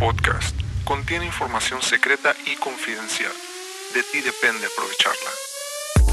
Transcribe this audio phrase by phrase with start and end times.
[0.00, 3.32] podcast contiene información secreta y confidencial.
[3.92, 5.30] De ti depende aprovecharla.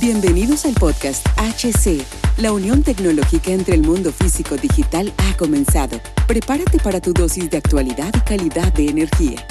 [0.00, 2.06] Bienvenidos al podcast HC.
[2.40, 6.00] La unión tecnológica entre el mundo físico digital ha comenzado.
[6.28, 9.44] Prepárate para tu dosis de actualidad y calidad de energía.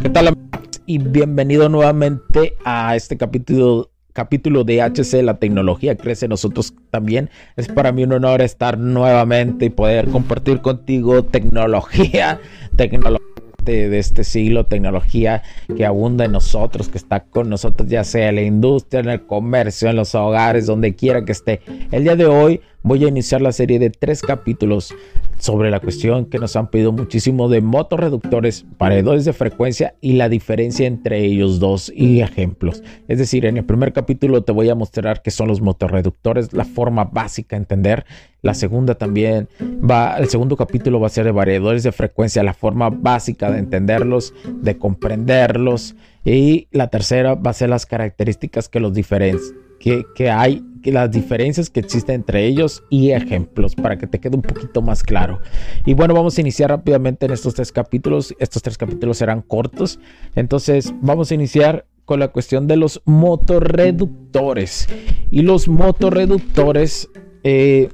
[0.00, 0.80] ¿Qué tal amigos?
[0.86, 7.30] Y bienvenido nuevamente a este capítulo capítulo de HC, la tecnología crece nosotros también.
[7.56, 12.40] Es para mí un honor estar nuevamente y poder compartir contigo tecnología,
[12.76, 13.21] tecnología
[13.64, 15.42] de este siglo, tecnología
[15.76, 19.26] que abunda en nosotros, que está con nosotros, ya sea en la industria, en el
[19.26, 21.60] comercio, en los hogares, donde quiera que esté.
[21.90, 24.94] El día de hoy voy a iniciar la serie de tres capítulos
[25.38, 30.28] sobre la cuestión que nos han pedido muchísimo de motorreductores, paredores de frecuencia y la
[30.28, 32.82] diferencia entre ellos dos y ejemplos.
[33.08, 36.64] Es decir, en el primer capítulo te voy a mostrar qué son los motorreductores, la
[36.64, 38.04] forma básica de entender.
[38.40, 42.54] La segunda también va, el segundo capítulo va a ser de variadores de frecuencia, la
[42.54, 45.94] forma básica de entenderlos, de comprenderlos.
[46.24, 51.10] Y la tercera va a ser las características que los diferencian, que, que hay las
[51.10, 55.40] diferencias que existen entre ellos y ejemplos para que te quede un poquito más claro.
[55.84, 58.34] Y bueno, vamos a iniciar rápidamente en estos tres capítulos.
[58.38, 60.00] Estos tres capítulos serán cortos.
[60.34, 64.88] Entonces vamos a iniciar con la cuestión de los motorreductores.
[65.30, 67.08] Y los motorreductores
[67.44, 67.90] eh,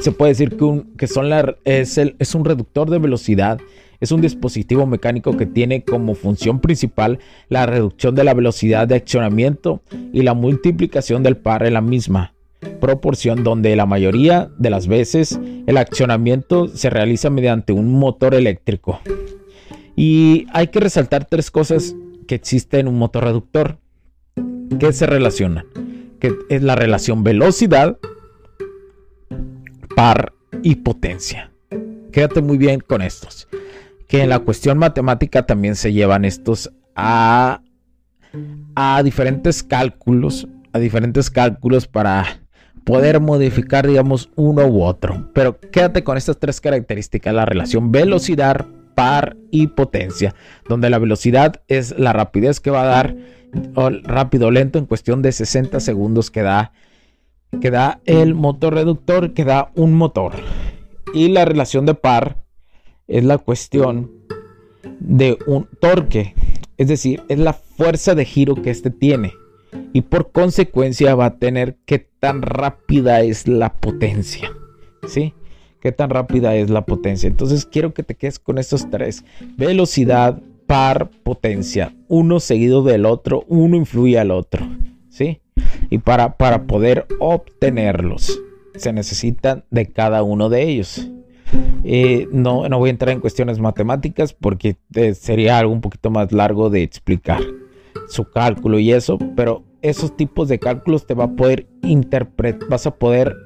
[0.00, 3.60] se puede decir que, que son la, es, el, es un reductor de velocidad
[4.00, 8.96] es un dispositivo mecánico que tiene como función principal la reducción de la velocidad de
[8.96, 12.34] accionamiento y la multiplicación del par en la misma
[12.80, 19.00] proporción donde la mayoría de las veces el accionamiento se realiza mediante un motor eléctrico.
[19.96, 21.94] Y hay que resaltar tres cosas
[22.26, 23.78] que existen en un motor reductor
[24.78, 25.66] que se relacionan,
[26.20, 27.98] que es la relación velocidad,
[29.94, 30.32] par
[30.62, 31.50] y potencia.
[32.12, 33.48] Quédate muy bien con estos
[34.10, 37.62] que en la cuestión matemática también se llevan estos a,
[38.74, 42.40] a diferentes cálculos, a diferentes cálculos para
[42.82, 45.30] poder modificar, digamos, uno u otro.
[45.32, 48.66] Pero quédate con estas tres características, la relación velocidad,
[48.96, 50.34] par y potencia,
[50.68, 53.14] donde la velocidad es la rapidez que va a dar,
[53.76, 56.72] o rápido o lento en cuestión de 60 segundos que da,
[57.60, 60.32] que da el motor reductor, que da un motor.
[61.14, 62.49] Y la relación de par
[63.10, 64.10] es la cuestión
[65.00, 66.34] de un torque,
[66.78, 69.34] es decir, es la fuerza de giro que este tiene
[69.92, 74.52] y por consecuencia va a tener qué tan rápida es la potencia,
[75.06, 75.34] ¿sí?
[75.80, 77.28] Qué tan rápida es la potencia.
[77.28, 79.24] Entonces quiero que te quedes con estos tres.
[79.56, 81.94] Velocidad, par, potencia.
[82.08, 84.68] Uno seguido del otro, uno influye al otro,
[85.08, 85.40] ¿sí?
[85.88, 88.40] Y para, para poder obtenerlos
[88.76, 91.10] se necesitan de cada uno de ellos.
[91.84, 96.10] Eh, no, no voy a entrar en cuestiones matemáticas porque eh, sería algo un poquito
[96.10, 97.40] más largo de explicar
[98.08, 102.86] su cálculo y eso, pero esos tipos de cálculos te va a poder interpretar, vas
[102.86, 103.36] a poder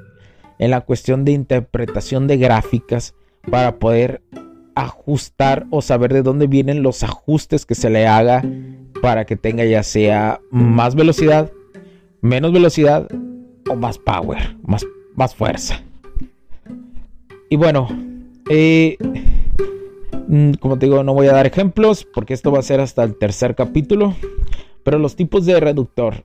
[0.58, 3.14] en la cuestión de interpretación de gráficas
[3.50, 4.22] para poder
[4.74, 8.42] ajustar o saber de dónde vienen los ajustes que se le haga
[9.00, 11.52] para que tenga ya sea más velocidad,
[12.20, 13.08] menos velocidad
[13.68, 14.84] o más power, más,
[15.14, 15.82] más fuerza.
[17.54, 17.86] Y bueno,
[18.50, 18.98] eh,
[20.26, 23.04] mm, como te digo, no voy a dar ejemplos porque esto va a ser hasta
[23.04, 24.16] el tercer capítulo.
[24.82, 26.24] Pero los tipos de reductor.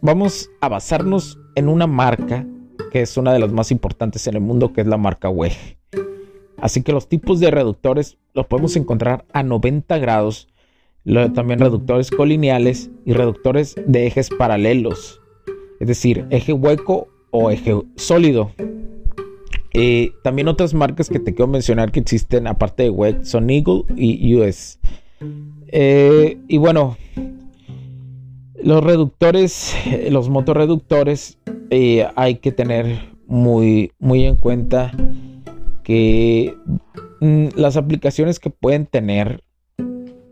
[0.00, 2.46] Vamos a basarnos en una marca
[2.92, 5.76] que es una de las más importantes en el mundo, que es la marca WEG.
[6.56, 10.46] Así que los tipos de reductores los podemos encontrar a 90 grados.
[11.34, 15.20] También reductores colineales y reductores de ejes paralelos.
[15.80, 18.52] Es decir, eje hueco o eje sólido.
[19.72, 23.84] Eh, también otras marcas que te quiero mencionar que existen aparte de WEG son Eagle
[23.96, 24.78] y US.
[25.68, 26.96] Eh, y bueno,
[28.62, 29.74] los reductores,
[30.10, 31.38] los motorreductores,
[31.70, 34.92] eh, hay que tener muy, muy en cuenta
[35.84, 36.56] que
[37.20, 39.44] mm, las aplicaciones que pueden tener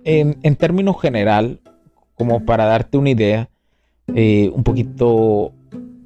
[0.05, 1.61] en, en término general,
[2.17, 3.51] como para darte una idea,
[4.09, 5.53] un poquito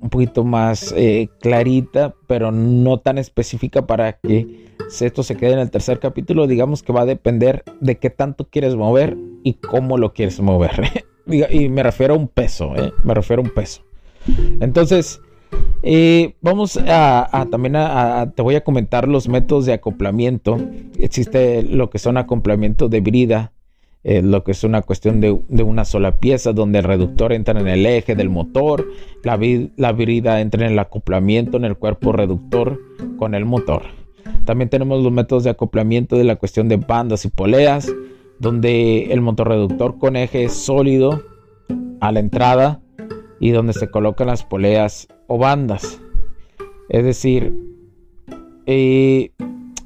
[0.03, 5.61] un poquito más eh, clarita, pero no tan específica para que esto se quede en
[5.61, 6.47] el tercer capítulo.
[6.47, 11.05] Digamos que va a depender de qué tanto quieres mover y cómo lo quieres mover.
[11.27, 12.93] y me refiero a un peso, ¿eh?
[13.05, 13.83] me refiero a un peso.
[14.61, 15.21] Entonces,
[15.83, 20.59] eh, vamos a, también a, te voy a comentar los métodos de acoplamiento.
[20.99, 23.53] Existe lo que son acoplamientos de brida,
[24.05, 25.31] eh, lo que es una cuestión de,
[25.63, 28.87] una sola pieza, donde el reductor entra en el eje del motor,
[29.23, 29.39] la,
[29.77, 32.81] la virida entra en el acoplamiento en el cuerpo reductor
[33.17, 33.83] con el motor.
[34.45, 37.93] También tenemos los métodos de acoplamiento de la cuestión de bandas y poleas,
[38.39, 41.23] donde el motor reductor con eje sólido
[42.01, 42.81] a la entrada
[43.39, 46.01] y donde se colocan las poleas o bandas.
[46.89, 47.55] Es decir,
[48.67, 49.31] eh,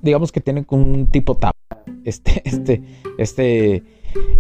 [0.02, 2.82] digamos que tienen un tipo tapa este, este,
[3.19, 3.82] este,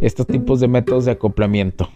[0.00, 1.88] estos tipos de métodos de acoplamiento.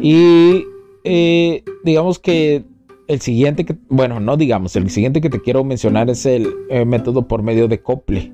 [0.00, 0.64] Y
[1.04, 2.64] eh, digamos que
[3.08, 6.84] el siguiente que, bueno, no digamos, el siguiente que te quiero mencionar es el eh,
[6.84, 8.32] método por medio de cople.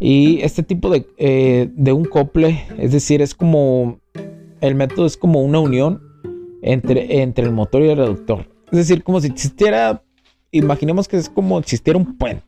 [0.00, 4.00] Y este tipo de, eh, de un cople, es decir, es como,
[4.60, 6.00] el método es como una unión
[6.62, 8.46] entre, entre el motor y el reductor.
[8.70, 10.02] Es decir, como si existiera,
[10.52, 12.47] imaginemos que es como si existiera un puente.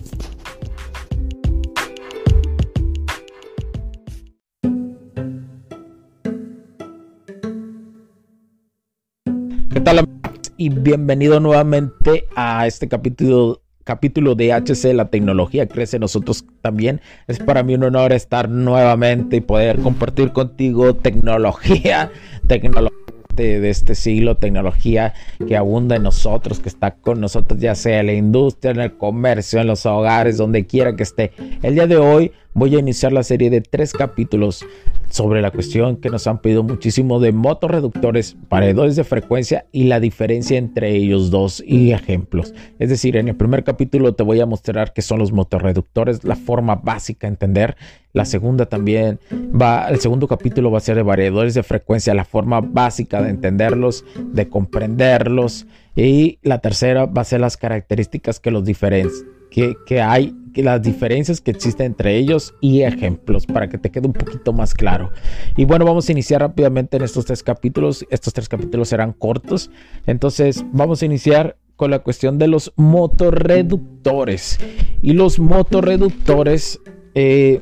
[10.61, 17.01] Y bienvenido nuevamente a este capítulo, capítulo de HC, la tecnología crece nosotros también.
[17.25, 22.11] Es para mí un honor estar nuevamente y poder compartir contigo tecnología,
[22.47, 22.95] tecnología
[23.35, 25.15] de este siglo, tecnología
[25.47, 28.97] que abunda en nosotros, que está con nosotros, ya sea en la industria, en el
[28.97, 31.31] comercio, en los hogares, donde quiera que esté.
[31.63, 34.65] El día de hoy voy a iniciar la serie de tres capítulos
[35.09, 39.99] sobre la cuestión que nos han pedido muchísimo de motorreductores, paredores de frecuencia y la
[39.99, 42.53] diferencia entre ellos dos y ejemplos.
[42.79, 46.35] Es decir, en el primer capítulo te voy a mostrar qué son los motorreductores, la
[46.35, 47.75] forma básica de entender.
[48.13, 52.25] La segunda también va, el segundo capítulo va a ser de variadores de frecuencia, la
[52.25, 55.67] forma básica de entenderlos, de comprenderlos.
[55.95, 60.81] Y la tercera va a ser las características que los diferencian, que, que hay las
[60.81, 65.11] diferencias que existen entre ellos y ejemplos para que te quede un poquito más claro.
[65.55, 68.05] Y bueno, vamos a iniciar rápidamente en estos tres capítulos.
[68.09, 69.69] Estos tres capítulos serán cortos.
[70.05, 74.59] Entonces vamos a iniciar con la cuestión de los motorreductores.
[75.01, 76.79] Y los motorreductores
[77.15, 77.59] eh,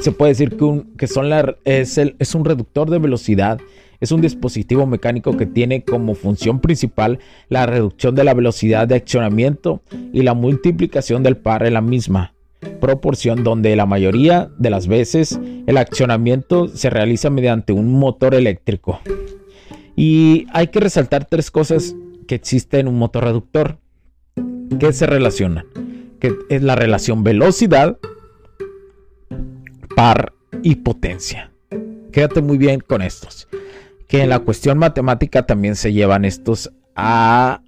[0.00, 1.26] se puede decir que, que son
[1.64, 3.60] es, el, es un reductor de velocidad
[4.00, 7.18] es un dispositivo mecánico que tiene como función principal
[7.48, 12.34] la reducción de la velocidad de accionamiento y la multiplicación del par en la misma
[12.80, 19.00] proporción donde la mayoría de las veces el accionamiento se realiza mediante un motor eléctrico.
[19.96, 21.94] Y hay que resaltar tres cosas
[22.26, 23.78] que existen en un motor reductor
[24.78, 25.66] que se relacionan,
[26.20, 27.98] que es la relación velocidad,
[29.96, 31.50] par y potencia.
[32.12, 33.48] Quédate muy bien con estos
[34.08, 37.60] que en la cuestión matemática también se llevan estos a,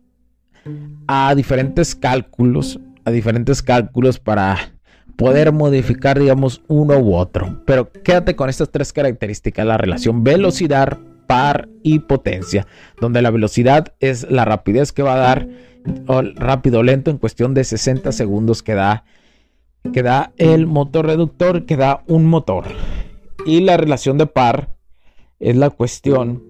[1.07, 4.73] a diferentes cálculos, a diferentes cálculos para
[5.17, 7.63] poder modificar, digamos, uno u otro.
[7.67, 12.67] Pero quédate con estas tres características, la relación velocidad, par y potencia,
[13.01, 15.47] donde la velocidad es la rapidez que va a dar,
[16.07, 19.05] o rápido o lento en cuestión de 60 segundos que da,
[19.93, 22.65] que da el motor reductor, que da un motor.
[23.45, 24.80] Y la relación de par
[25.41, 26.43] es la cuestión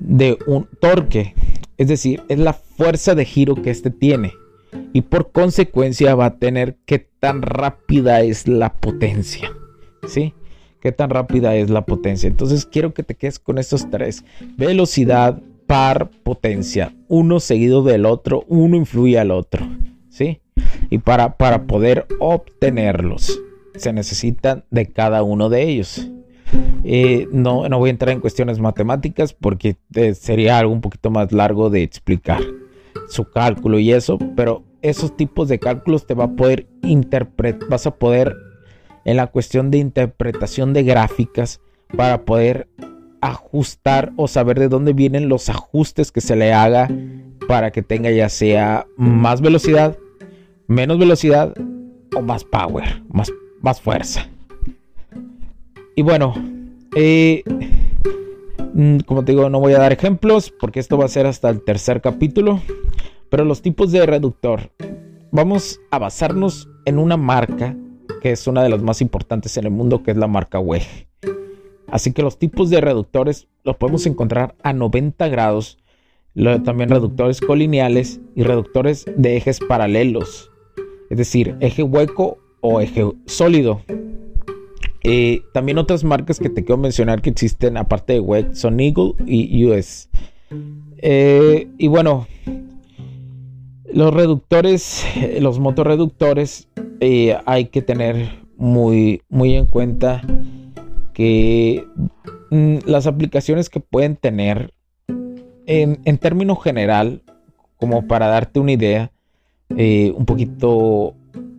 [0.00, 1.34] de un torque,
[1.76, 4.32] es decir, es la fuerza de giro que este tiene
[4.92, 9.52] y por consecuencia va a tener qué tan rápida es la potencia,
[10.06, 10.34] ¿sí?
[10.80, 12.28] Qué tan rápida es la potencia.
[12.28, 14.24] Entonces quiero que te quedes con estos tres.
[14.56, 16.94] Velocidad, par, potencia.
[17.08, 19.66] Uno seguido del otro, uno influye al otro,
[20.08, 20.40] ¿sí?
[20.90, 23.40] Y para, para poder obtenerlos
[23.74, 26.08] se necesitan de cada uno de ellos.
[26.84, 31.10] Eh, no, no voy a entrar en cuestiones matemáticas porque eh, sería algo un poquito
[31.10, 32.40] más largo de explicar
[33.08, 37.86] su cálculo y eso, pero esos tipos de cálculos te va a poder interpretar, vas
[37.86, 38.34] a poder
[39.04, 41.60] en la cuestión de interpretación de gráficas
[41.96, 42.68] para poder
[43.20, 46.88] ajustar o saber de dónde vienen los ajustes que se le haga
[47.48, 49.96] para que tenga ya sea más velocidad,
[50.66, 51.54] menos velocidad
[52.14, 54.28] o más power, más, más fuerza.
[55.98, 56.32] Y bueno,
[56.94, 57.42] eh,
[58.72, 61.50] mm, como te digo, no voy a dar ejemplos porque esto va a ser hasta
[61.50, 62.60] el tercer capítulo.
[63.28, 64.70] Pero los tipos de reductor,
[65.32, 67.76] vamos a basarnos en una marca
[68.22, 70.86] que es una de las más importantes en el mundo, que es la marca WEG.
[71.88, 75.78] Así que los tipos de reductores los podemos encontrar a 90 grados,
[76.64, 80.52] también reductores colineales y reductores de ejes paralelos,
[81.10, 83.82] es decir, eje hueco o eje sólido.
[85.04, 89.14] Eh, también otras marcas que te quiero mencionar que existen aparte de WEG son Eagle
[89.26, 90.08] y US.
[90.98, 92.26] Eh, y bueno,
[93.92, 95.04] los reductores,
[95.40, 96.68] los motorreductores,
[97.00, 100.22] eh, hay que tener muy, muy en cuenta
[101.12, 101.84] que
[102.50, 104.72] mm, las aplicaciones que pueden tener
[105.66, 107.22] en, en términos general,
[107.76, 109.12] como para darte una idea,
[109.70, 111.14] un poquito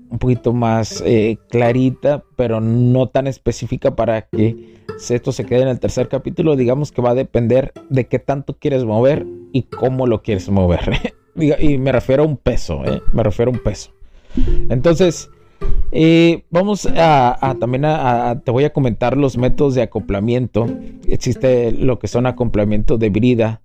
[0.10, 5.68] un poquito más eh, clarita, pero no tan específica para que esto se quede en
[5.68, 6.56] el tercer capítulo.
[6.56, 11.13] Digamos que va a depender de qué tanto quieres mover y cómo lo quieres mover.
[11.36, 13.01] y me refiero a un peso, ¿eh?
[13.13, 13.92] me refiero a un peso.
[14.70, 15.30] Entonces,
[15.92, 20.68] eh, vamos a, también a, te voy a comentar los métodos de acoplamiento.
[21.08, 23.62] Existe lo que son acoplamientos de brida,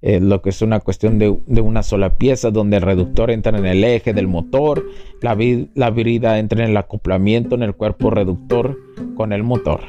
[0.00, 1.28] eh, lo que es una cuestión de,
[1.60, 4.84] una sola pieza, donde el reductor entra en el eje del motor,
[5.20, 5.36] la,
[5.74, 8.78] la brida entra en el acoplamiento en el cuerpo reductor
[9.16, 9.80] con el motor.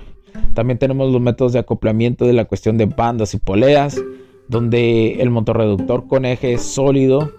[0.53, 4.01] También tenemos los métodos de acoplamiento de la cuestión de bandas y poleas,
[4.47, 7.31] donde el motor reductor con eje es sólido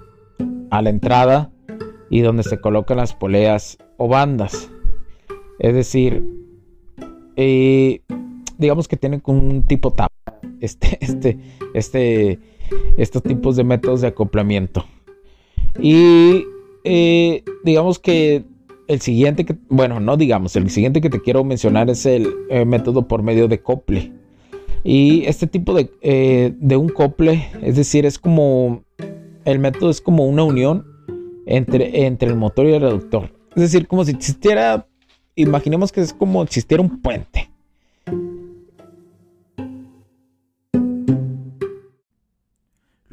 [0.71, 1.51] a la entrada
[2.09, 4.71] y donde se colocan las poleas o bandas.
[5.59, 6.25] Es decir,
[7.37, 8.01] eh,
[8.59, 10.15] digamos que tienen un tipo tapa
[10.61, 11.39] este, este,
[11.75, 12.39] este
[12.97, 14.85] estos tipos de métodos de acoplamiento.
[15.79, 16.45] Y
[16.85, 18.45] eh, digamos que
[18.89, 22.65] el siguiente que, bueno, no digamos, el siguiente que te quiero mencionar es el eh,
[22.65, 24.13] método por medio de cople.
[24.83, 28.83] Y este tipo de, eh, de un cople, es decir, es como,
[29.45, 30.87] el método es como una unión
[31.47, 33.31] entre, entre el motor y el reductor.
[33.55, 34.87] Es decir, como si existiera,
[35.35, 37.50] imaginemos que es como si existiera un puente.